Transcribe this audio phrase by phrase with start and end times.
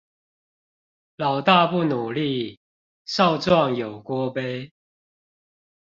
[1.17, 2.59] 老大不努力，
[3.05, 4.71] 少壯有鍋背